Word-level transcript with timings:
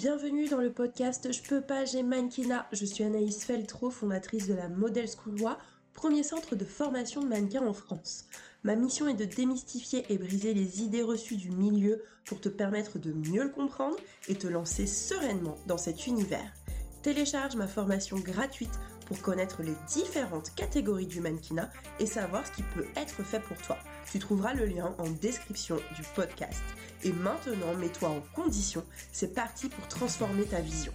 bienvenue 0.00 0.48
dans 0.48 0.62
le 0.62 0.72
podcast 0.72 1.30
Je 1.30 1.42
peux 1.42 1.60
pas, 1.60 1.84
j'ai 1.84 2.02
mannequinat. 2.02 2.66
Je 2.72 2.86
suis 2.86 3.04
Anaïs 3.04 3.44
Feltro, 3.44 3.90
fondatrice 3.90 4.48
de 4.48 4.54
la 4.54 4.70
Model 4.70 5.06
School 5.06 5.38
Loi, 5.38 5.58
premier 5.92 6.22
centre 6.22 6.56
de 6.56 6.64
formation 6.64 7.20
de 7.20 7.28
mannequins 7.28 7.66
en 7.66 7.74
France. 7.74 8.24
Ma 8.64 8.76
mission 8.76 9.08
est 9.08 9.14
de 9.14 9.26
démystifier 9.26 10.06
et 10.08 10.16
briser 10.16 10.54
les 10.54 10.80
idées 10.80 11.02
reçues 11.02 11.36
du 11.36 11.50
milieu 11.50 12.02
pour 12.24 12.40
te 12.40 12.48
permettre 12.48 12.98
de 12.98 13.12
mieux 13.12 13.42
le 13.42 13.50
comprendre 13.50 13.96
et 14.28 14.36
te 14.36 14.46
lancer 14.46 14.86
sereinement 14.86 15.58
dans 15.66 15.76
cet 15.76 16.06
univers. 16.06 16.50
Télécharge 17.02 17.56
ma 17.56 17.66
formation 17.66 18.16
gratuite 18.16 18.80
pour 19.04 19.20
connaître 19.20 19.62
les 19.62 19.76
différentes 19.86 20.54
catégories 20.54 21.08
du 21.08 21.20
mannequinat 21.20 21.68
et 21.98 22.06
savoir 22.06 22.46
ce 22.46 22.52
qui 22.52 22.62
peut 22.74 22.86
être 22.96 23.22
fait 23.22 23.40
pour 23.40 23.58
toi. 23.58 23.76
Tu 24.10 24.18
trouveras 24.18 24.54
le 24.54 24.66
lien 24.66 24.92
en 24.98 25.08
description 25.08 25.76
du 25.94 26.02
podcast. 26.16 26.64
Et 27.04 27.12
maintenant, 27.12 27.74
mets-toi 27.78 28.08
en 28.08 28.20
condition. 28.34 28.84
C'est 29.12 29.34
parti 29.34 29.68
pour 29.68 29.86
transformer 29.86 30.42
ta 30.46 30.60
vision. 30.60 30.92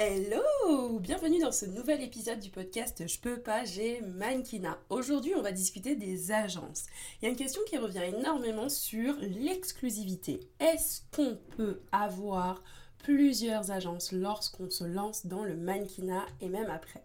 Hello 0.00 0.98
Bienvenue 0.98 1.38
dans 1.38 1.52
ce 1.52 1.66
nouvel 1.66 2.02
épisode 2.02 2.40
du 2.40 2.50
podcast 2.50 3.04
Je 3.06 3.20
peux 3.20 3.38
pas, 3.38 3.64
j'ai 3.64 4.00
mannequinat. 4.00 4.76
Aujourd'hui, 4.90 5.34
on 5.36 5.42
va 5.42 5.52
discuter 5.52 5.94
des 5.94 6.32
agences. 6.32 6.86
Il 7.20 7.26
y 7.26 7.28
a 7.28 7.30
une 7.30 7.36
question 7.36 7.62
qui 7.68 7.78
revient 7.78 8.02
énormément 8.18 8.68
sur 8.68 9.14
l'exclusivité. 9.20 10.40
Est-ce 10.58 11.02
qu'on 11.14 11.38
peut 11.56 11.82
avoir 11.92 12.60
plusieurs 13.04 13.70
agences 13.70 14.10
lorsqu'on 14.10 14.68
se 14.68 14.82
lance 14.82 15.26
dans 15.26 15.44
le 15.44 15.54
mannequinat 15.54 16.26
et 16.40 16.48
même 16.48 16.70
après? 16.70 17.04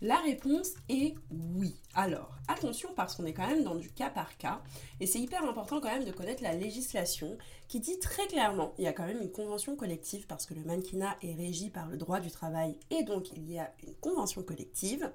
La 0.00 0.16
réponse 0.18 0.70
est 0.88 1.14
oui. 1.30 1.76
Alors, 1.94 2.36
attention 2.48 2.90
parce 2.96 3.14
qu'on 3.14 3.24
est 3.24 3.32
quand 3.32 3.46
même 3.46 3.64
dans 3.64 3.76
du 3.76 3.90
cas 3.90 4.10
par 4.10 4.36
cas 4.36 4.62
et 5.00 5.06
c'est 5.06 5.20
hyper 5.20 5.44
important 5.44 5.80
quand 5.80 5.92
même 5.92 6.04
de 6.04 6.12
connaître 6.12 6.42
la 6.42 6.54
législation 6.54 7.36
qui 7.68 7.80
dit 7.80 7.98
très 7.98 8.26
clairement, 8.26 8.74
il 8.78 8.84
y 8.84 8.88
a 8.88 8.92
quand 8.92 9.06
même 9.06 9.22
une 9.22 9.30
convention 9.30 9.76
collective 9.76 10.26
parce 10.26 10.46
que 10.46 10.54
le 10.54 10.64
mannequinat 10.64 11.16
est 11.22 11.34
régi 11.34 11.70
par 11.70 11.88
le 11.88 11.96
droit 11.96 12.20
du 12.20 12.30
travail 12.30 12.76
et 12.90 13.04
donc 13.04 13.30
il 13.36 13.50
y 13.50 13.58
a 13.58 13.72
une 13.86 13.94
convention 13.94 14.42
collective 14.42 15.10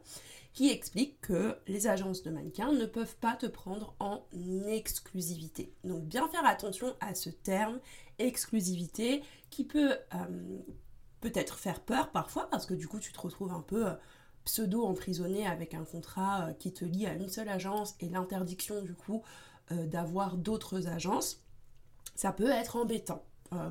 qui 0.53 0.71
explique 0.71 1.21
que 1.21 1.55
les 1.67 1.85
agences 1.85 2.23
de 2.23 2.31
mannequins 2.31 2.71
ne 2.71 2.85
peuvent 2.85 3.15
pas 3.17 3.35
te 3.35 3.45
prendre 3.45 3.93
en 3.99 4.23
exclusivité. 4.67 5.71
Donc 5.83 6.05
bien 6.05 6.27
faire 6.29 6.45
attention 6.45 6.95
à 6.99 7.13
ce 7.13 7.29
terme 7.29 7.79
exclusivité 8.17 9.21
qui 9.51 9.65
peut 9.65 9.91
euh, 10.15 10.57
peut-être 11.21 11.59
faire 11.59 11.81
peur 11.81 12.11
parfois 12.11 12.49
parce 12.49 12.65
que 12.65 12.73
du 12.73 12.87
coup 12.87 12.99
tu 12.99 13.13
te 13.13 13.19
retrouves 13.19 13.51
un 13.51 13.61
peu 13.61 13.87
euh, 13.87 13.93
pseudo 14.47 14.85
emprisonné 14.85 15.45
avec 15.45 15.73
un 15.73 15.83
contrat 15.83 16.45
euh, 16.45 16.53
qui 16.53 16.71
te 16.73 16.85
lie 16.85 17.05
à 17.05 17.13
une 17.13 17.29
seule 17.29 17.49
agence 17.49 17.95
et 17.99 18.09
l'interdiction 18.09 18.81
du 18.81 18.93
coup 18.93 19.21
d'avoir 19.69 20.37
d'autres 20.37 20.87
agences, 20.87 21.41
ça 22.15 22.31
peut 22.31 22.49
être 22.49 22.77
embêtant. 22.77 23.21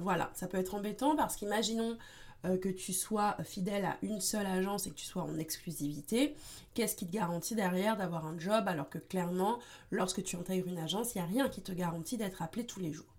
voilà, 0.03 0.31
ça 0.35 0.47
peut 0.47 0.59
être 0.59 0.75
embêtant 0.75 1.17
parce 1.17 1.37
qu'imaginons 1.37 1.97
que 2.43 2.69
tu 2.69 2.93
sois 2.93 3.35
fidèle 3.45 3.87
à 3.87 3.97
une 4.03 4.21
seule 4.21 4.45
agence 4.45 4.87
et 4.87 4.91
que 4.91 4.95
tu 4.95 5.07
sois 5.07 5.23
en 5.23 5.39
exclusivité, 5.39 6.37
qu'est-ce 6.75 6.97
qui 6.97 7.07
te 7.07 7.13
garantit 7.13 7.55
derrière 7.55 7.97
d'avoir 7.97 8.27
un 8.27 8.39
job 8.39 8.69
alors 8.69 8.91
que 8.91 8.99
clairement, 8.99 9.59
lorsque 9.91 10.23
tu 10.23 10.37
intègres 10.37 10.69
une 10.69 10.77
agence, 10.77 11.15
il 11.15 11.19
n'y 11.19 11.25
a 11.25 11.29
rien 11.29 11.49
qui 11.49 11.63
te 11.63 11.73
garantit 11.73 12.19
d'être 12.19 12.43
appelé 12.43 12.67
tous 12.67 12.81
les 12.81 12.93
jours? 12.93 13.17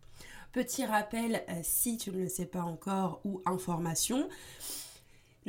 Petit 0.58 0.86
rappel, 0.86 1.44
euh, 1.50 1.60
si 1.62 1.98
tu 1.98 2.12
ne 2.12 2.18
le 2.18 2.30
sais 2.30 2.46
pas 2.46 2.64
encore, 2.64 3.22
ou 3.26 3.42
information, 3.46 4.28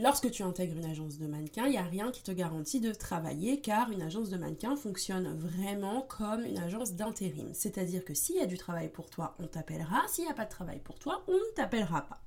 Lorsque 0.00 0.30
tu 0.30 0.44
intègres 0.44 0.76
une 0.76 0.84
agence 0.84 1.18
de 1.18 1.26
mannequin, 1.26 1.66
il 1.66 1.72
n'y 1.72 1.76
a 1.76 1.82
rien 1.82 2.12
qui 2.12 2.22
te 2.22 2.30
garantit 2.30 2.78
de 2.78 2.92
travailler 2.92 3.60
car 3.60 3.90
une 3.90 4.00
agence 4.00 4.30
de 4.30 4.36
mannequin 4.36 4.76
fonctionne 4.76 5.36
vraiment 5.36 6.02
comme 6.02 6.44
une 6.44 6.58
agence 6.58 6.92
d'intérim. 6.92 7.48
C'est-à-dire 7.52 8.04
que 8.04 8.14
s'il 8.14 8.36
y 8.36 8.40
a 8.40 8.46
du 8.46 8.56
travail 8.56 8.90
pour 8.90 9.10
toi, 9.10 9.34
on 9.40 9.48
t'appellera. 9.48 10.06
S'il 10.06 10.22
n'y 10.22 10.30
a 10.30 10.34
pas 10.34 10.44
de 10.44 10.50
travail 10.50 10.78
pour 10.78 11.00
toi, 11.00 11.24
on 11.26 11.32
ne 11.32 11.54
t'appellera 11.56 12.02
pas. 12.02 12.20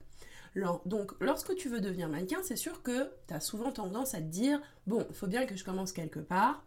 Donc 0.85 1.13
lorsque 1.21 1.55
tu 1.55 1.69
veux 1.69 1.79
devenir 1.79 2.09
mannequin, 2.09 2.39
c'est 2.43 2.57
sûr 2.57 2.83
que 2.83 3.09
tu 3.29 3.33
as 3.33 3.39
souvent 3.39 3.71
tendance 3.71 4.15
à 4.15 4.17
te 4.17 4.23
dire, 4.23 4.61
bon, 4.85 5.05
il 5.09 5.15
faut 5.15 5.27
bien 5.27 5.45
que 5.45 5.55
je 5.55 5.63
commence 5.63 5.93
quelque 5.93 6.19
part. 6.19 6.65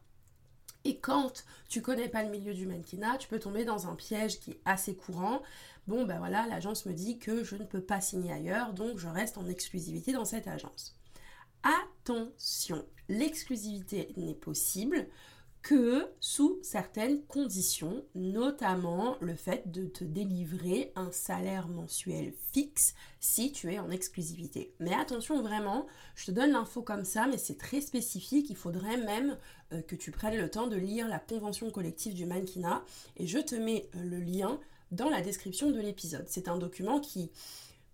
Et 0.85 0.99
quand 0.99 1.45
tu 1.69 1.81
connais 1.81 2.09
pas 2.09 2.23
le 2.23 2.31
milieu 2.31 2.53
du 2.53 2.67
mannequinat, 2.67 3.19
tu 3.19 3.29
peux 3.29 3.39
tomber 3.39 3.65
dans 3.65 3.89
un 3.89 3.95
piège 3.95 4.39
qui 4.41 4.53
est 4.53 4.61
assez 4.65 4.95
courant. 4.95 5.43
Bon, 5.87 6.05
ben 6.05 6.19
voilà, 6.19 6.47
l'agence 6.47 6.87
me 6.87 6.93
dit 6.93 7.19
que 7.19 7.43
je 7.43 7.57
ne 7.57 7.65
peux 7.65 7.81
pas 7.81 8.01
signer 8.01 8.33
ailleurs, 8.33 8.75
donc 8.75 8.99
je 8.99 9.09
reste 9.09 9.39
en 9.39 9.47
exclusivité 9.47 10.13
dans 10.13 10.25
cette 10.25 10.47
agence. 10.47 10.97
Attention, 11.63 12.85
l'exclusivité 13.09 14.13
n'est 14.17 14.35
possible 14.35 15.09
que 15.65 16.07
sous 16.21 16.59
certaines 16.63 17.23
conditions, 17.23 18.05
notamment 18.15 19.17
le 19.23 19.35
fait 19.35 19.73
de 19.73 19.87
te 19.87 20.05
délivrer 20.05 20.93
un 20.95 21.11
salaire 21.11 21.69
mensuel 21.69 22.35
fixe 22.53 22.95
si 23.19 23.51
tu 23.51 23.73
es 23.73 23.79
en 23.79 23.91
exclusivité. 23.91 24.75
Mais 24.79 24.93
attention 24.93 25.41
vraiment, 25.41 25.87
je 26.17 26.27
te 26.27 26.31
donne 26.33 26.53
l'info 26.53 26.83
comme 26.83 27.07
ça, 27.07 27.27
mais 27.27 27.39
c'est 27.39 27.57
très 27.57 27.81
spécifique, 27.81 28.51
il 28.51 28.57
faudrait 28.57 28.99
même 28.99 29.39
euh, 29.73 29.81
que 29.81 29.97
tu 29.97 30.11
prennes 30.11 30.37
le 30.37 30.51
temps 30.51 30.67
de 30.67 30.77
lire 30.77 31.09
la 31.09 31.19
convention 31.19 31.71
collective 31.71 32.13
du 32.13 32.27
mannequinat 32.27 32.85
et 33.17 33.27
je 33.27 33.39
te 33.39 33.55
mets 33.55 33.89
euh, 33.97 34.05
le 34.05 34.19
lien 34.19 34.61
dans 34.91 35.09
la 35.09 35.23
description 35.23 35.71
de 35.71 35.81
l'épisode. 35.81 36.27
C'est 36.29 36.49
un 36.49 36.59
document 36.59 37.01
qui 37.01 37.31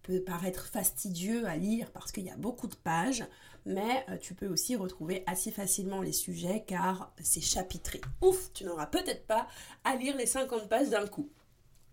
peut 0.02 0.22
paraître 0.22 0.66
fastidieux 0.66 1.46
à 1.46 1.56
lire 1.56 1.90
parce 1.92 2.12
qu'il 2.12 2.24
y 2.24 2.30
a 2.30 2.36
beaucoup 2.36 2.66
de 2.66 2.74
pages, 2.74 3.24
mais 3.66 4.04
euh, 4.08 4.16
tu 4.16 4.34
peux 4.34 4.48
aussi 4.48 4.76
retrouver 4.76 5.22
assez 5.26 5.50
facilement 5.50 6.02
les 6.02 6.12
sujets 6.12 6.64
car 6.66 7.12
c'est 7.20 7.40
chapitré. 7.40 8.00
Ouf, 8.20 8.52
tu 8.52 8.64
n'auras 8.64 8.86
peut-être 8.86 9.26
pas 9.26 9.46
à 9.84 9.96
lire 9.96 10.16
les 10.16 10.26
50 10.26 10.68
pages 10.68 10.88
d'un 10.88 11.06
coup. 11.06 11.28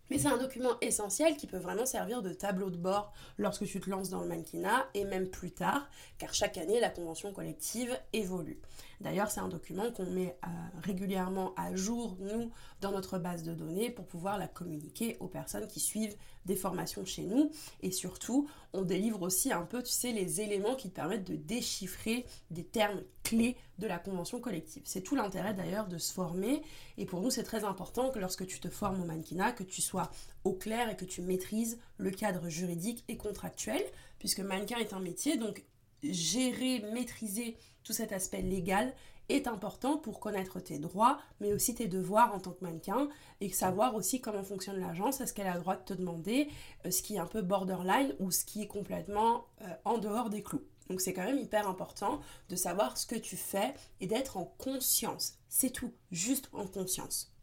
Mais 0.09 0.17
c'est 0.17 0.27
un 0.27 0.37
document 0.37 0.79
essentiel 0.81 1.35
qui 1.37 1.47
peut 1.47 1.57
vraiment 1.57 1.85
servir 1.85 2.21
de 2.21 2.31
tableau 2.33 2.69
de 2.69 2.77
bord 2.77 3.11
lorsque 3.37 3.65
tu 3.65 3.79
te 3.79 3.89
lances 3.89 4.09
dans 4.09 4.21
le 4.21 4.27
mannequinat 4.27 4.87
et 4.93 5.03
même 5.03 5.29
plus 5.29 5.51
tard, 5.51 5.89
car 6.17 6.33
chaque 6.33 6.57
année 6.57 6.79
la 6.79 6.89
convention 6.89 7.33
collective 7.33 7.97
évolue. 8.13 8.59
D'ailleurs, 8.99 9.29
c'est 9.29 9.41
un 9.41 9.47
document 9.47 9.91
qu'on 9.91 10.09
met 10.09 10.37
euh, 10.43 10.47
régulièrement 10.81 11.53
à 11.55 11.75
jour, 11.75 12.17
nous, 12.19 12.51
dans 12.81 12.91
notre 12.91 13.19
base 13.19 13.43
de 13.43 13.53
données 13.53 13.91
pour 13.91 14.07
pouvoir 14.07 14.39
la 14.39 14.47
communiquer 14.47 15.17
aux 15.19 15.27
personnes 15.27 15.67
qui 15.67 15.79
suivent 15.79 16.15
des 16.45 16.55
formations 16.55 17.05
chez 17.05 17.23
nous. 17.23 17.51
Et 17.81 17.91
surtout, 17.91 18.49
on 18.73 18.81
délivre 18.81 19.21
aussi 19.21 19.51
un 19.51 19.63
peu, 19.63 19.83
tu 19.83 19.91
sais, 19.91 20.11
les 20.11 20.41
éléments 20.41 20.75
qui 20.75 20.89
te 20.89 20.95
permettent 20.95 21.29
de 21.29 21.35
déchiffrer 21.35 22.25
des 22.49 22.63
termes 22.63 23.03
clés 23.23 23.57
de 23.77 23.85
la 23.85 23.99
convention 23.99 24.39
collective. 24.39 24.81
C'est 24.85 25.01
tout 25.01 25.15
l'intérêt 25.15 25.53
d'ailleurs 25.53 25.87
de 25.87 25.97
se 25.97 26.11
former. 26.11 26.63
Et 26.97 27.05
pour 27.05 27.21
nous, 27.21 27.29
c'est 27.29 27.43
très 27.43 27.65
important 27.65 28.09
que 28.09 28.19
lorsque 28.19 28.47
tu 28.47 28.59
te 28.59 28.69
formes 28.69 29.01
au 29.01 29.05
mannequinat, 29.05 29.51
que 29.51 29.63
tu 29.63 29.81
sois 29.81 29.96
au 30.43 30.53
clair 30.53 30.89
et 30.89 30.95
que 30.95 31.05
tu 31.05 31.21
maîtrises 31.21 31.79
le 31.97 32.11
cadre 32.11 32.49
juridique 32.49 33.03
et 33.07 33.17
contractuel, 33.17 33.83
puisque 34.19 34.39
mannequin 34.39 34.77
est 34.77 34.93
un 34.93 34.99
métier, 34.99 35.37
donc 35.37 35.63
gérer, 36.03 36.83
maîtriser 36.93 37.57
tout 37.83 37.93
cet 37.93 38.11
aspect 38.11 38.41
légal 38.41 38.93
est 39.29 39.47
important 39.47 39.97
pour 39.97 40.19
connaître 40.19 40.59
tes 40.59 40.79
droits, 40.79 41.19
mais 41.41 41.53
aussi 41.53 41.75
tes 41.75 41.87
devoirs 41.87 42.33
en 42.33 42.39
tant 42.39 42.51
que 42.51 42.63
mannequin 42.63 43.09
et 43.41 43.49
savoir 43.49 43.95
aussi 43.95 44.21
comment 44.21 44.43
fonctionne 44.43 44.79
l'agence, 44.79 45.19
est-ce 45.19 45.33
qu'elle 45.33 45.47
a 45.47 45.55
le 45.55 45.61
droit 45.61 45.75
de 45.75 45.83
te 45.83 45.93
demander 45.93 46.49
euh, 46.85 46.91
ce 46.91 47.01
qui 47.01 47.15
est 47.15 47.19
un 47.19 47.27
peu 47.27 47.41
borderline 47.41 48.13
ou 48.19 48.31
ce 48.31 48.45
qui 48.45 48.61
est 48.61 48.67
complètement 48.67 49.45
euh, 49.61 49.73
en 49.83 49.97
dehors 49.97 50.29
des 50.29 50.43
clous. 50.43 50.63
Donc 50.89 51.01
c'est 51.01 51.13
quand 51.13 51.25
même 51.25 51.39
hyper 51.39 51.67
important 51.67 52.21
de 52.47 52.55
savoir 52.55 52.97
ce 52.97 53.05
que 53.05 53.15
tu 53.15 53.35
fais 53.35 53.73
et 53.99 54.07
d'être 54.07 54.37
en 54.37 54.45
conscience. 54.45 55.37
C'est 55.49 55.71
tout, 55.71 55.91
juste 56.11 56.49
en 56.53 56.65
conscience. 56.65 57.33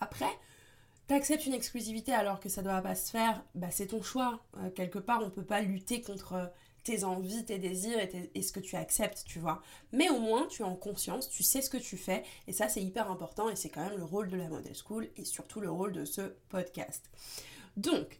Après, 0.00 0.30
tu 1.08 1.14
acceptes 1.14 1.46
une 1.46 1.54
exclusivité 1.54 2.12
alors 2.12 2.38
que 2.38 2.48
ça 2.48 2.62
doit 2.62 2.80
pas 2.82 2.94
se 2.94 3.10
faire, 3.10 3.42
bah 3.54 3.70
c'est 3.70 3.88
ton 3.88 4.02
choix. 4.02 4.40
Euh, 4.58 4.70
quelque 4.70 4.98
part, 4.98 5.22
on 5.24 5.30
peut 5.30 5.44
pas 5.44 5.62
lutter 5.62 6.02
contre 6.02 6.52
tes 6.84 7.04
envies, 7.04 7.44
tes 7.44 7.58
désirs 7.58 7.98
et, 8.34 8.42
ce 8.42 8.52
que 8.52 8.60
tu 8.60 8.76
acceptes, 8.76 9.24
tu 9.26 9.38
vois. 9.38 9.60
Mais 9.92 10.08
au 10.10 10.20
moins, 10.20 10.46
tu 10.46 10.62
es 10.62 10.64
en 10.64 10.76
conscience, 10.76 11.28
tu 11.28 11.42
sais 11.42 11.60
ce 11.60 11.70
que 11.70 11.76
tu 11.76 11.96
fais, 11.96 12.22
et 12.46 12.52
ça, 12.52 12.68
c'est 12.68 12.82
hyper 12.82 13.10
important, 13.10 13.50
et 13.50 13.56
c'est 13.56 13.68
quand 13.68 13.84
même 13.84 13.98
le 13.98 14.04
rôle 14.04 14.28
de 14.28 14.36
la 14.36 14.48
Model 14.48 14.74
School, 14.74 15.08
et 15.16 15.24
surtout 15.24 15.60
le 15.60 15.70
rôle 15.70 15.92
de 15.92 16.04
ce 16.04 16.32
podcast. 16.48 17.10
Donc, 17.76 18.18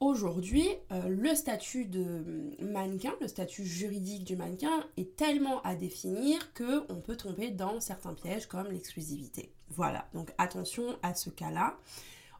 Aujourd'hui, 0.00 0.64
euh, 0.92 1.08
le 1.08 1.34
statut 1.34 1.84
de 1.84 2.54
mannequin, 2.60 3.14
le 3.20 3.26
statut 3.26 3.66
juridique 3.66 4.22
du 4.22 4.36
mannequin 4.36 4.84
est 4.96 5.16
tellement 5.16 5.60
à 5.62 5.74
définir 5.74 6.52
que 6.52 6.84
on 6.88 7.00
peut 7.00 7.16
tomber 7.16 7.50
dans 7.50 7.80
certains 7.80 8.14
pièges 8.14 8.46
comme 8.46 8.68
l'exclusivité. 8.68 9.52
Voilà, 9.70 10.06
donc 10.14 10.32
attention 10.38 10.96
à 11.02 11.14
ce 11.14 11.30
cas-là. 11.30 11.76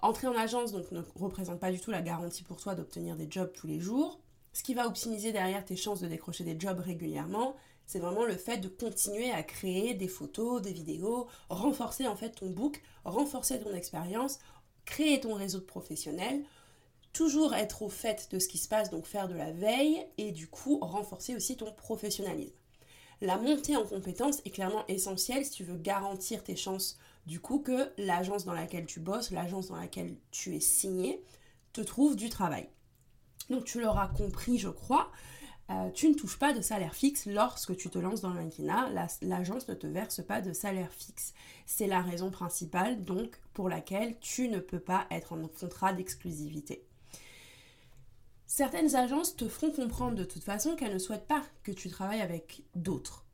Entrer 0.03 0.29
en 0.29 0.37
agence 0.37 0.73
ne 0.73 1.03
représente 1.17 1.59
pas 1.59 1.73
du 1.73 1.81
tout 1.81 1.91
la 1.91 2.00
garantie 2.00 2.44
pour 2.44 2.59
toi 2.59 2.77
d'obtenir 2.77 3.17
des 3.17 3.27
jobs 3.29 3.53
tous 3.53 3.67
les 3.67 3.81
jours. 3.81 4.21
Ce 4.53 4.62
qui 4.62 4.75
va 4.75 4.87
optimiser 4.87 5.33
derrière 5.33 5.65
tes 5.65 5.77
chances 5.77 6.00
de 6.00 6.06
décrocher 6.06 6.44
des 6.44 6.59
jobs 6.59 6.79
régulièrement, 6.79 7.56
c'est 7.87 7.99
vraiment 7.99 8.25
le 8.25 8.37
fait 8.37 8.59
de 8.59 8.69
continuer 8.69 9.33
à 9.33 9.43
créer 9.43 9.94
des 9.94 10.06
photos, 10.06 10.62
des 10.62 10.73
vidéos, 10.73 11.27
renforcer 11.49 12.06
en 12.06 12.15
fait 12.15 12.31
ton 12.31 12.50
book, 12.50 12.83
renforcer 13.05 13.59
ton 13.59 13.75
expérience, 13.75 14.38
créer 14.85 15.19
ton 15.19 15.35
réseau 15.35 15.59
de 15.59 15.65
professionnels, 15.65 16.44
toujours 17.13 17.55
être 17.55 17.83
au 17.83 17.89
fait 17.89 18.29
de 18.31 18.39
ce 18.39 18.49
qui 18.49 18.59
se 18.59 18.69
passe, 18.69 18.91
donc 18.91 19.07
faire 19.07 19.29
de 19.29 19.35
la 19.35 19.51
veille 19.53 20.07
et 20.19 20.33
du 20.33 20.49
coup 20.49 20.79
renforcer 20.81 21.35
aussi 21.35 21.57
ton 21.57 21.73
professionnalisme. 21.73 22.55
La 23.21 23.37
montée 23.37 23.77
en 23.77 23.85
compétences 23.85 24.41
est 24.45 24.51
clairement 24.51 24.87
essentielle 24.87 25.45
si 25.45 25.51
tu 25.51 25.65
veux 25.65 25.77
garantir 25.77 26.45
tes 26.45 26.55
chances 26.55 26.99
du 27.27 27.41
coup 27.41 27.59
que 27.59 27.91
l'agence 27.99 28.45
dans 28.45 28.53
laquelle 28.53 28.87
tu 28.87 29.01
bosses, 29.01 29.33
l'agence 29.33 29.69
dans 29.69 29.77
laquelle 29.77 30.17
tu 30.31 30.55
es 30.55 30.61
signé, 30.61 31.23
te 31.73 31.81
trouve 31.81 32.17
du 32.17 32.29
travail. 32.31 32.69
Donc 33.51 33.65
tu 33.65 33.81
l'auras 33.81 34.09
compris, 34.09 34.59
je 34.59 34.69
crois, 34.69 35.11
euh, 35.71 35.91
tu 35.91 36.09
ne 36.09 36.15
touches 36.15 36.39
pas 36.39 36.55
de 36.55 36.63
salaire 36.63 36.95
fixe 36.95 37.27
lorsque 37.27 37.77
tu 37.77 37.91
te 37.91 37.99
lances 37.99 38.23
dans 38.23 38.33
le. 38.33 38.41
L'agence 39.23 39.69
ne 39.69 39.75
te 39.75 39.87
verse 39.87 40.23
pas 40.25 40.41
de 40.41 40.53
salaire 40.53 40.93
fixe. 40.93 41.35
C'est 41.67 41.87
la 41.87 42.01
raison 42.01 42.31
principale 42.31 43.05
donc 43.05 43.39
pour 43.53 43.69
laquelle 43.69 44.19
tu 44.21 44.49
ne 44.49 44.61
peux 44.61 44.81
pas 44.81 45.07
être 45.11 45.35
en 45.35 45.47
contrat 45.49 45.93
d'exclusivité. 45.93 46.88
Certaines 48.49 48.97
agences 48.97 49.37
te 49.37 49.47
feront 49.47 49.71
comprendre 49.71 50.17
de 50.17 50.25
toute 50.25 50.43
façon 50.43 50.75
qu'elles 50.75 50.95
ne 50.95 50.99
souhaitent 50.99 51.29
pas 51.29 51.45
que 51.62 51.71
tu 51.71 51.91
travailles 51.91 52.23
avec 52.23 52.62
d'autres. 52.75 53.25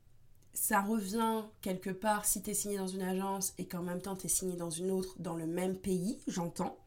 Ça 0.53 0.81
revient 0.81 1.41
quelque 1.61 1.89
part 1.89 2.25
si 2.25 2.43
tu 2.43 2.51
es 2.51 2.53
signé 2.53 2.77
dans 2.77 2.87
une 2.87 3.01
agence 3.01 3.53
et 3.57 3.65
qu'en 3.65 3.81
même 3.81 4.01
temps 4.01 4.15
tu 4.15 4.27
es 4.27 4.29
signé 4.29 4.55
dans 4.55 4.69
une 4.69 4.91
autre 4.91 5.15
dans 5.17 5.35
le 5.35 5.47
même 5.47 5.77
pays, 5.77 6.19
j'entends 6.27 6.77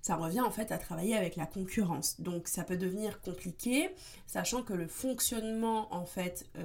ça 0.00 0.16
revient 0.16 0.40
en 0.40 0.50
fait 0.50 0.72
à 0.72 0.78
travailler 0.78 1.16
avec 1.16 1.36
la 1.36 1.44
concurrence. 1.44 2.18
Donc 2.20 2.48
ça 2.48 2.64
peut 2.64 2.78
devenir 2.78 3.20
compliqué, 3.20 3.90
sachant 4.26 4.62
que 4.62 4.72
le 4.72 4.86
fonctionnement 4.86 5.92
en 5.94 6.06
fait 6.06 6.46
euh, 6.56 6.64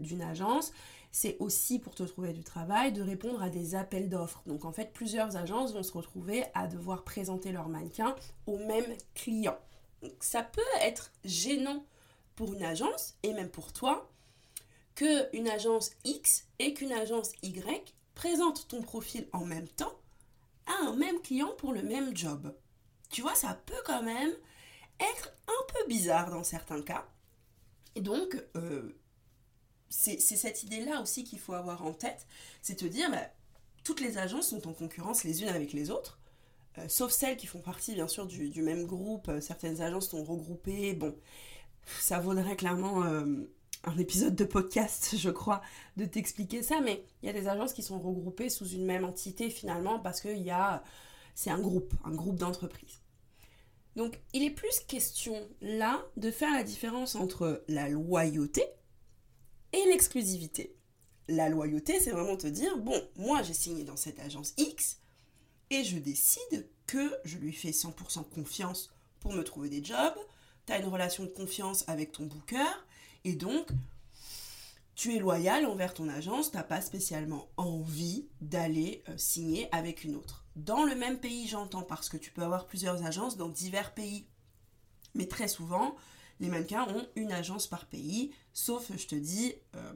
d'une 0.00 0.20
agence, 0.20 0.72
c'est 1.10 1.38
aussi 1.40 1.78
pour 1.78 1.94
te 1.94 2.02
trouver 2.02 2.34
du 2.34 2.44
travail 2.44 2.92
de 2.92 3.00
répondre 3.00 3.42
à 3.42 3.48
des 3.48 3.74
appels 3.74 4.10
d'offres. 4.10 4.42
Donc 4.46 4.66
en 4.66 4.72
fait, 4.72 4.92
plusieurs 4.92 5.36
agences 5.38 5.72
vont 5.72 5.82
se 5.82 5.92
retrouver 5.92 6.44
à 6.52 6.66
devoir 6.66 7.04
présenter 7.04 7.50
leurs 7.50 7.70
mannequins 7.70 8.14
au 8.46 8.58
même 8.58 8.84
client. 9.14 9.56
Ça 10.20 10.42
peut 10.42 10.62
être 10.80 11.12
gênant 11.24 11.84
pour 12.34 12.52
une 12.54 12.64
agence 12.64 13.14
et 13.22 13.32
même 13.32 13.50
pour 13.50 13.72
toi 13.72 14.10
que 14.94 15.34
une 15.36 15.48
agence 15.48 15.90
X 16.04 16.46
et 16.58 16.74
qu'une 16.74 16.92
agence 16.92 17.32
Y 17.42 17.94
présentent 18.14 18.68
ton 18.68 18.82
profil 18.82 19.28
en 19.32 19.44
même 19.44 19.68
temps 19.68 19.98
à 20.66 20.86
un 20.86 20.96
même 20.96 21.20
client 21.20 21.52
pour 21.58 21.72
le 21.72 21.82
même 21.82 22.16
job. 22.16 22.54
Tu 23.10 23.22
vois, 23.22 23.34
ça 23.34 23.54
peut 23.66 23.82
quand 23.84 24.02
même 24.02 24.32
être 24.98 25.32
un 25.46 25.72
peu 25.72 25.88
bizarre 25.88 26.30
dans 26.30 26.44
certains 26.44 26.82
cas. 26.82 27.06
Et 27.94 28.00
donc, 28.00 28.42
euh, 28.56 28.98
c'est 29.88 30.18
cette 30.18 30.62
idée-là 30.64 31.00
aussi 31.00 31.24
qu'il 31.24 31.38
faut 31.38 31.54
avoir 31.54 31.84
en 31.84 31.92
tête, 31.92 32.26
c'est 32.62 32.76
te 32.76 32.84
dire, 32.84 33.10
bah, 33.10 33.30
toutes 33.84 34.00
les 34.00 34.18
agences 34.18 34.48
sont 34.48 34.66
en 34.66 34.72
concurrence 34.72 35.24
les 35.24 35.42
unes 35.42 35.48
avec 35.48 35.72
les 35.72 35.90
autres, 35.90 36.18
euh, 36.78 36.88
sauf 36.88 37.10
celles 37.12 37.36
qui 37.36 37.46
font 37.46 37.60
partie 37.60 37.94
bien 37.94 38.08
sûr 38.08 38.26
du, 38.26 38.62
même 38.62 38.86
groupe, 38.86 39.28
euh, 39.28 39.40
certaines 39.40 39.80
agences 39.80 40.08
sont 40.10 40.24
regroupées, 40.24 40.94
bon, 40.94 41.14
ça 42.00 42.18
vaudrait 42.18 42.56
clairement 42.56 43.04
un 43.86 43.98
épisode 43.98 44.34
de 44.34 44.44
podcast, 44.44 45.14
je 45.16 45.30
crois, 45.30 45.62
de 45.96 46.04
t'expliquer 46.04 46.62
ça, 46.62 46.80
mais 46.80 47.04
il 47.22 47.26
y 47.26 47.30
a 47.30 47.32
des 47.32 47.48
agences 47.48 47.72
qui 47.72 47.82
sont 47.82 47.98
regroupées 47.98 48.50
sous 48.50 48.68
une 48.68 48.84
même 48.84 49.04
entité 49.04 49.50
finalement 49.50 49.98
parce 50.00 50.20
que 50.20 50.28
y 50.28 50.50
a, 50.50 50.82
c'est 51.34 51.50
un 51.50 51.60
groupe, 51.60 51.94
un 52.04 52.14
groupe 52.14 52.36
d'entreprises. 52.36 53.00
Donc 53.94 54.20
il 54.34 54.42
est 54.42 54.50
plus 54.50 54.80
question 54.80 55.48
là 55.62 56.04
de 56.16 56.30
faire 56.30 56.52
la 56.52 56.62
différence 56.62 57.14
entre 57.14 57.64
la 57.68 57.88
loyauté 57.88 58.62
et 59.72 59.84
l'exclusivité. 59.86 60.76
La 61.28 61.48
loyauté, 61.48 61.98
c'est 61.98 62.10
vraiment 62.10 62.36
te 62.36 62.46
dire, 62.46 62.76
bon, 62.78 63.00
moi 63.16 63.42
j'ai 63.42 63.54
signé 63.54 63.84
dans 63.84 63.96
cette 63.96 64.20
agence 64.20 64.52
X 64.58 65.00
et 65.70 65.84
je 65.84 65.98
décide 65.98 66.68
que 66.86 67.12
je 67.24 67.38
lui 67.38 67.52
fais 67.52 67.70
100% 67.70 68.28
confiance 68.28 68.90
pour 69.20 69.32
me 69.32 69.42
trouver 69.42 69.68
des 69.68 69.82
jobs, 69.82 70.16
tu 70.66 70.72
as 70.72 70.78
une 70.78 70.88
relation 70.88 71.24
de 71.24 71.30
confiance 71.30 71.84
avec 71.88 72.12
ton 72.12 72.26
booker, 72.26 72.64
et 73.24 73.34
donc, 73.34 73.68
tu 74.94 75.14
es 75.14 75.18
loyal 75.18 75.66
envers 75.66 75.94
ton 75.94 76.08
agence, 76.08 76.50
tu 76.50 76.56
n'as 76.56 76.62
pas 76.62 76.80
spécialement 76.80 77.48
envie 77.56 78.28
d'aller 78.40 79.02
euh, 79.08 79.18
signer 79.18 79.68
avec 79.72 80.04
une 80.04 80.16
autre. 80.16 80.44
Dans 80.54 80.84
le 80.84 80.94
même 80.94 81.18
pays, 81.18 81.46
j'entends, 81.46 81.82
parce 81.82 82.08
que 82.08 82.16
tu 82.16 82.30
peux 82.30 82.42
avoir 82.42 82.66
plusieurs 82.66 83.04
agences 83.04 83.36
dans 83.36 83.48
divers 83.48 83.92
pays. 83.92 84.26
Mais 85.14 85.26
très 85.26 85.48
souvent, 85.48 85.96
les 86.40 86.48
mannequins 86.48 86.86
ont 86.88 87.06
une 87.14 87.32
agence 87.32 87.66
par 87.66 87.86
pays, 87.86 88.32
sauf, 88.52 88.90
je 88.96 89.06
te 89.06 89.14
dis, 89.14 89.54
euh, 89.74 89.92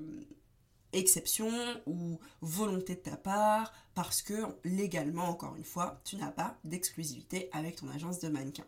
exception 0.92 1.50
ou 1.86 2.18
volonté 2.40 2.94
de 2.94 3.00
ta 3.00 3.16
part, 3.16 3.72
parce 3.94 4.22
que 4.22 4.46
légalement, 4.64 5.28
encore 5.28 5.56
une 5.56 5.64
fois, 5.64 6.00
tu 6.04 6.16
n'as 6.16 6.30
pas 6.30 6.56
d'exclusivité 6.64 7.48
avec 7.52 7.76
ton 7.76 7.88
agence 7.88 8.18
de 8.20 8.28
mannequin. 8.28 8.66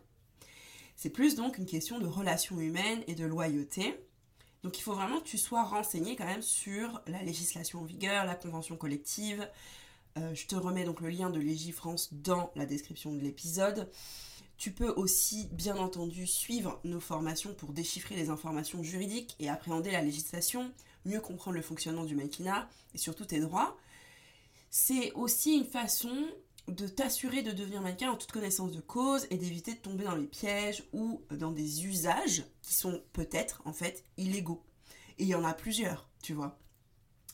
C'est 0.95 1.09
plus 1.09 1.35
donc 1.35 1.57
une 1.57 1.65
question 1.65 1.99
de 1.99 2.05
relation 2.05 2.59
humaine 2.59 3.03
et 3.07 3.15
de 3.15 3.25
loyauté. 3.25 3.99
Donc 4.63 4.77
il 4.77 4.81
faut 4.81 4.93
vraiment 4.93 5.19
que 5.19 5.27
tu 5.27 5.37
sois 5.37 5.63
renseigné 5.63 6.15
quand 6.15 6.25
même 6.25 6.41
sur 6.41 7.01
la 7.07 7.21
législation 7.23 7.81
en 7.81 7.83
vigueur, 7.83 8.25
la 8.25 8.35
convention 8.35 8.77
collective. 8.77 9.47
Euh, 10.17 10.33
je 10.33 10.45
te 10.45 10.55
remets 10.55 10.85
donc 10.85 11.01
le 11.01 11.09
lien 11.09 11.29
de 11.29 11.39
Légifrance 11.39 12.13
dans 12.13 12.51
la 12.55 12.65
description 12.65 13.11
de 13.11 13.19
l'épisode. 13.19 13.89
Tu 14.57 14.71
peux 14.71 14.89
aussi, 14.89 15.49
bien 15.51 15.75
entendu, 15.77 16.27
suivre 16.27 16.79
nos 16.83 16.99
formations 16.99 17.53
pour 17.53 17.73
déchiffrer 17.73 18.15
les 18.15 18.29
informations 18.29 18.83
juridiques 18.83 19.35
et 19.39 19.49
appréhender 19.49 19.91
la 19.91 20.01
législation, 20.01 20.71
mieux 21.05 21.19
comprendre 21.19 21.57
le 21.57 21.63
fonctionnement 21.63 22.05
du 22.05 22.15
mannequinat 22.15 22.69
et 22.93 22.97
surtout 22.97 23.25
tes 23.25 23.39
droits. 23.39 23.77
C'est 24.69 25.11
aussi 25.13 25.55
une 25.55 25.65
façon 25.65 26.15
de 26.67 26.87
t'assurer 26.87 27.43
de 27.43 27.51
devenir 27.51 27.81
mannequin 27.81 28.11
en 28.11 28.15
toute 28.15 28.31
connaissance 28.31 28.71
de 28.71 28.79
cause 28.79 29.27
et 29.29 29.37
d'éviter 29.37 29.73
de 29.73 29.79
tomber 29.79 30.05
dans 30.05 30.15
les 30.15 30.27
pièges 30.27 30.83
ou 30.93 31.21
dans 31.31 31.51
des 31.51 31.85
usages 31.85 32.43
qui 32.61 32.73
sont 32.73 33.01
peut-être 33.11 33.61
en 33.65 33.73
fait 33.73 34.05
illégaux. 34.17 34.63
Et 35.19 35.23
il 35.23 35.27
y 35.27 35.35
en 35.35 35.43
a 35.43 35.53
plusieurs, 35.53 36.09
tu 36.21 36.33
vois. 36.33 36.57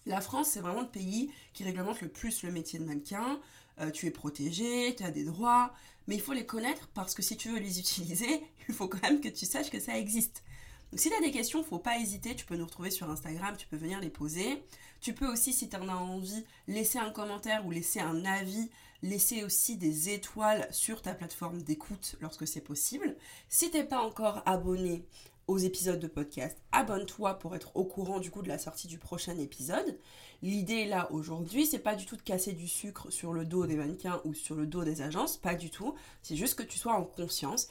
La 0.05 0.21
France, 0.21 0.49
c'est 0.49 0.61
vraiment 0.61 0.81
le 0.81 0.89
pays 0.89 1.31
qui 1.53 1.63
réglemente 1.63 2.01
le 2.01 2.09
plus 2.09 2.43
le 2.43 2.51
métier 2.51 2.79
de 2.79 2.85
mannequin. 2.85 3.39
Euh, 3.79 3.91
tu 3.91 4.07
es 4.07 4.11
protégé, 4.11 4.95
tu 4.97 5.03
as 5.03 5.11
des 5.11 5.23
droits, 5.23 5.73
mais 6.07 6.15
il 6.15 6.21
faut 6.21 6.33
les 6.33 6.45
connaître 6.45 6.89
parce 6.93 7.13
que 7.13 7.21
si 7.21 7.37
tu 7.37 7.49
veux 7.49 7.59
les 7.59 7.79
utiliser, 7.83 8.41
il 8.67 8.73
faut 8.73 8.87
quand 8.87 9.01
même 9.03 9.21
que 9.21 9.29
tu 9.29 9.45
saches 9.45 9.69
que 9.69 9.79
ça 9.79 9.97
existe. 9.97 10.43
Donc 10.91 10.99
si 10.99 11.09
tu 11.09 11.15
as 11.15 11.21
des 11.21 11.31
questions, 11.31 11.63
faut 11.63 11.79
pas 11.79 11.99
hésiter, 11.99 12.35
tu 12.35 12.45
peux 12.45 12.55
nous 12.55 12.65
retrouver 12.65 12.89
sur 12.91 13.09
Instagram, 13.09 13.55
tu 13.57 13.67
peux 13.67 13.77
venir 13.77 13.99
les 13.99 14.09
poser. 14.09 14.63
Tu 15.01 15.13
peux 15.13 15.27
aussi, 15.27 15.53
si 15.53 15.69
tu 15.69 15.75
en 15.75 15.87
as 15.87 15.95
envie, 15.95 16.43
laisser 16.67 16.99
un 16.99 17.11
commentaire 17.11 17.65
ou 17.65 17.71
laisser 17.71 17.99
un 17.99 18.25
avis 18.25 18.69
laisser 19.01 19.43
aussi 19.43 19.77
des 19.77 20.09
étoiles 20.09 20.67
sur 20.71 21.01
ta 21.01 21.13
plateforme 21.13 21.61
d'écoute 21.61 22.15
lorsque 22.21 22.47
c'est 22.47 22.61
possible. 22.61 23.15
Si 23.47 23.71
t'es 23.71 23.83
pas 23.83 24.01
encore 24.01 24.41
abonné 24.45 25.05
aux 25.47 25.57
épisodes 25.57 25.99
de 25.99 26.07
podcast, 26.07 26.57
abonne-toi 26.71 27.39
pour 27.39 27.55
être 27.55 27.75
au 27.75 27.83
courant 27.83 28.19
du 28.19 28.29
coup 28.29 28.43
de 28.43 28.47
la 28.47 28.59
sortie 28.59 28.87
du 28.87 28.99
prochain 28.99 29.35
épisode. 29.37 29.97
L'idée 30.43 30.85
là 30.85 31.11
aujourd'hui, 31.11 31.65
c'est 31.65 31.79
pas 31.79 31.95
du 31.95 32.05
tout 32.05 32.15
de 32.15 32.21
casser 32.21 32.53
du 32.53 32.67
sucre 32.67 33.09
sur 33.09 33.33
le 33.33 33.45
dos 33.45 33.65
des 33.65 33.75
mannequins 33.75 34.21
ou 34.25 34.35
sur 34.35 34.55
le 34.55 34.67
dos 34.67 34.83
des 34.83 35.01
agences, 35.01 35.37
pas 35.37 35.55
du 35.55 35.71
tout. 35.71 35.95
C'est 36.21 36.35
juste 36.35 36.55
que 36.55 36.63
tu 36.63 36.77
sois 36.77 36.93
en 36.93 37.03
conscience 37.03 37.67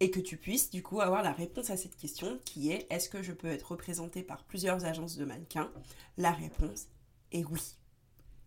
et 0.00 0.10
que 0.10 0.20
tu 0.20 0.36
puisses 0.36 0.70
du 0.70 0.82
coup 0.82 1.00
avoir 1.00 1.22
la 1.22 1.32
réponse 1.32 1.70
à 1.70 1.76
cette 1.76 1.96
question 1.96 2.38
qui 2.44 2.72
est 2.72 2.86
est-ce 2.90 3.08
que 3.08 3.22
je 3.22 3.32
peux 3.32 3.48
être 3.48 3.72
représenté 3.72 4.22
par 4.22 4.44
plusieurs 4.44 4.84
agences 4.84 5.16
de 5.16 5.24
mannequins? 5.24 5.70
La 6.16 6.32
réponse 6.32 6.86
est 7.32 7.44
oui. 7.44 7.62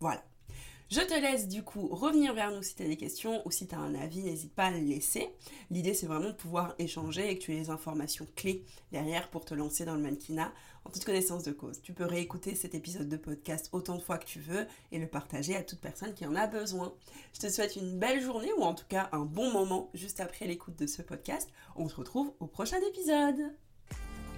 Voilà. 0.00 0.24
Je 0.90 1.02
te 1.02 1.14
laisse 1.14 1.46
du 1.46 1.62
coup 1.62 1.86
revenir 1.86 2.34
vers 2.34 2.50
nous 2.50 2.64
si 2.64 2.74
tu 2.74 2.82
as 2.82 2.88
des 2.88 2.96
questions 2.96 3.46
ou 3.46 3.52
si 3.52 3.68
tu 3.68 3.76
as 3.76 3.78
un 3.78 3.94
avis, 3.94 4.24
n'hésite 4.24 4.52
pas 4.52 4.64
à 4.64 4.70
le 4.72 4.80
laisser. 4.80 5.30
L'idée 5.70 5.94
c'est 5.94 6.06
vraiment 6.08 6.30
de 6.30 6.34
pouvoir 6.34 6.74
échanger 6.80 7.30
et 7.30 7.38
que 7.38 7.44
tu 7.44 7.52
aies 7.52 7.60
les 7.60 7.70
informations 7.70 8.26
clés 8.34 8.64
derrière 8.90 9.30
pour 9.30 9.44
te 9.44 9.54
lancer 9.54 9.84
dans 9.84 9.94
le 9.94 10.00
mannequinat 10.00 10.52
en 10.84 10.90
toute 10.90 11.04
connaissance 11.04 11.44
de 11.44 11.52
cause. 11.52 11.80
Tu 11.80 11.92
peux 11.92 12.06
réécouter 12.06 12.56
cet 12.56 12.74
épisode 12.74 13.08
de 13.08 13.16
podcast 13.16 13.68
autant 13.70 13.94
de 13.94 14.02
fois 14.02 14.18
que 14.18 14.26
tu 14.26 14.40
veux 14.40 14.66
et 14.90 14.98
le 14.98 15.06
partager 15.06 15.54
à 15.54 15.62
toute 15.62 15.78
personne 15.78 16.12
qui 16.12 16.26
en 16.26 16.34
a 16.34 16.48
besoin. 16.48 16.92
Je 17.34 17.38
te 17.38 17.48
souhaite 17.48 17.76
une 17.76 17.96
belle 17.96 18.20
journée 18.20 18.52
ou 18.58 18.62
en 18.62 18.74
tout 18.74 18.86
cas 18.88 19.10
un 19.12 19.24
bon 19.24 19.52
moment 19.52 19.90
juste 19.94 20.18
après 20.18 20.48
l'écoute 20.48 20.76
de 20.76 20.88
ce 20.88 21.02
podcast. 21.02 21.48
On 21.76 21.88
se 21.88 21.94
retrouve 21.94 22.32
au 22.40 22.48
prochain 22.48 22.80
épisode. 22.88 23.52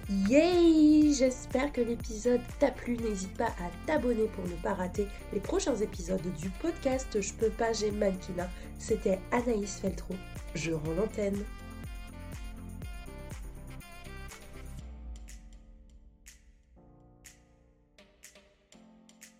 Yay 0.09 1.13
J'espère 1.13 1.71
que 1.71 1.79
l'épisode 1.79 2.41
t'a 2.59 2.71
plu. 2.71 2.97
N'hésite 2.97 3.37
pas 3.37 3.45
à 3.45 3.69
t'abonner 3.85 4.27
pour 4.35 4.45
ne 4.45 4.55
pas 4.55 4.73
rater 4.73 5.07
les 5.31 5.39
prochains 5.39 5.75
épisodes 5.75 6.21
du 6.41 6.49
podcast 6.49 7.21
Je 7.21 7.33
peux 7.33 7.49
pas, 7.49 7.71
j'ai 7.71 7.91
mannequinat. 7.91 8.49
C'était 8.79 9.19
Anaïs 9.31 9.79
Feltro. 9.79 10.15
Je 10.55 10.71
rends 10.71 10.93
l'antenne. 10.97 11.41